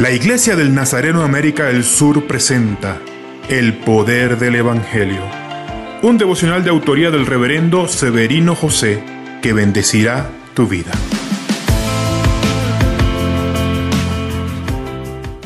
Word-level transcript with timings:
La 0.00 0.10
Iglesia 0.12 0.56
del 0.56 0.74
Nazareno 0.74 1.22
América 1.24 1.66
del 1.66 1.84
Sur 1.84 2.26
presenta 2.26 3.02
El 3.50 3.74
Poder 3.74 4.38
del 4.38 4.54
Evangelio, 4.54 5.20
un 6.00 6.16
devocional 6.16 6.64
de 6.64 6.70
autoría 6.70 7.10
del 7.10 7.26
reverendo 7.26 7.86
Severino 7.86 8.54
José 8.54 9.04
que 9.42 9.52
bendecirá 9.52 10.30
tu 10.54 10.66
vida. 10.66 10.90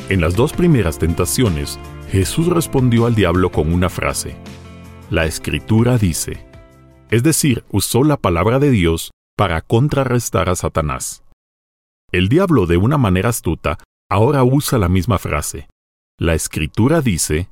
En 0.08 0.20
las 0.20 0.36
dos 0.36 0.52
primeras 0.52 1.00
tentaciones, 1.00 1.80
Jesús 2.12 2.46
respondió 2.46 3.06
al 3.06 3.16
diablo 3.16 3.50
con 3.50 3.72
una 3.72 3.88
frase. 3.88 4.36
La 5.10 5.26
escritura 5.26 5.98
dice, 5.98 6.46
es 7.10 7.24
decir, 7.24 7.64
usó 7.72 8.04
la 8.04 8.18
palabra 8.18 8.60
de 8.60 8.70
Dios 8.70 9.10
para 9.36 9.62
contrarrestar 9.62 10.48
a 10.48 10.54
Satanás. 10.54 11.24
El 12.12 12.28
diablo, 12.28 12.66
de 12.66 12.76
una 12.76 12.98
manera 12.98 13.30
astuta, 13.30 13.78
ahora 14.14 14.44
usa 14.44 14.78
la 14.78 14.88
misma 14.88 15.18
frase. 15.18 15.66
La 16.20 16.34
escritura 16.34 17.00
dice, 17.00 17.48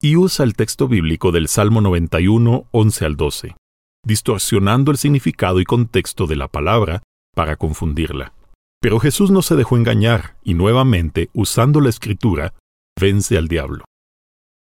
y 0.00 0.14
usa 0.14 0.44
el 0.44 0.54
texto 0.54 0.86
bíblico 0.86 1.32
del 1.32 1.48
Salmo 1.48 1.80
91, 1.80 2.68
11 2.70 3.04
al 3.04 3.16
12, 3.16 3.56
distorsionando 4.04 4.92
el 4.92 4.98
significado 4.98 5.58
y 5.58 5.64
contexto 5.64 6.28
de 6.28 6.36
la 6.36 6.46
palabra 6.46 7.02
para 7.34 7.56
confundirla. 7.56 8.34
Pero 8.80 9.00
Jesús 9.00 9.32
no 9.32 9.42
se 9.42 9.56
dejó 9.56 9.76
engañar 9.76 10.36
y 10.44 10.54
nuevamente, 10.54 11.28
usando 11.32 11.80
la 11.80 11.88
escritura, 11.88 12.54
vence 13.00 13.36
al 13.36 13.48
diablo. 13.48 13.84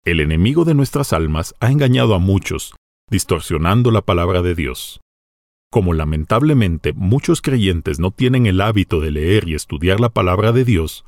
El 0.05 0.21
enemigo 0.21 0.65
de 0.65 0.75
nuestras 0.75 1.13
almas 1.13 1.57
ha 1.59 1.73
engañado 1.73 2.15
a 2.15 2.21
muchos, 2.21 2.77
distorsionando 3.11 3.91
la 3.91 4.03
palabra 4.03 4.43
de 4.43 4.55
Dios. 4.55 5.01
Como 5.73 5.93
lamentablemente 5.93 6.93
muchos 6.93 7.43
creyentes 7.43 7.99
no 7.99 8.13
tienen 8.13 8.47
el 8.47 8.61
hábito 8.61 9.01
de 9.01 9.11
leer 9.11 9.49
y 9.49 9.55
estudiar 9.55 9.99
la 9.99 10.11
palabra 10.11 10.53
de 10.53 10.65
Dios, 10.65 11.05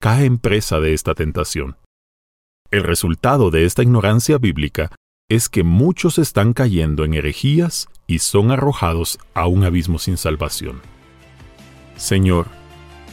caen 0.00 0.38
presa 0.38 0.80
de 0.80 0.94
esta 0.94 1.14
tentación. 1.14 1.76
El 2.70 2.84
resultado 2.84 3.50
de 3.50 3.66
esta 3.66 3.82
ignorancia 3.82 4.38
bíblica 4.38 4.90
es 5.28 5.50
que 5.50 5.62
muchos 5.62 6.18
están 6.18 6.54
cayendo 6.54 7.04
en 7.04 7.12
herejías 7.12 7.88
y 8.06 8.20
son 8.20 8.50
arrojados 8.50 9.18
a 9.34 9.46
un 9.46 9.62
abismo 9.62 9.98
sin 9.98 10.16
salvación. 10.16 10.80
Señor, 11.96 12.46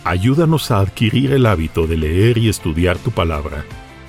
ayúdanos 0.05 0.71
a 0.71 0.79
adquirir 0.79 1.33
el 1.33 1.45
hábito 1.45 1.87
de 1.87 1.97
leer 1.97 2.37
y 2.37 2.47
estudiar 2.47 2.97
tu 2.97 3.11
palabra 3.11 3.65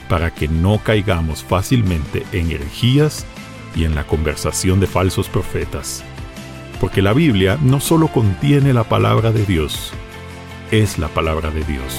para 0.09 0.33
que 0.33 0.47
no 0.47 0.79
caigamos 0.79 1.43
fácilmente 1.43 2.25
en 2.33 2.53
herejías 2.53 3.27
y 3.75 3.85
en 3.85 3.97
la 3.97 4.07
conversación 4.07 4.79
de 4.79 4.87
falsos 4.87 5.29
profetas. 5.29 6.05
Porque 6.81 7.03
la 7.03 7.13
Biblia 7.13 7.59
no 7.61 7.81
solo 7.81 8.07
contiene 8.07 8.73
la 8.73 8.85
palabra 8.85 9.33
de 9.33 9.45
Dios, 9.45 9.93
es 10.71 10.99
la 10.99 11.09
palabra 11.09 11.51
de 11.51 11.65
Dios. 11.65 11.99